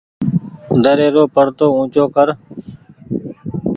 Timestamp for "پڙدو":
1.35-1.65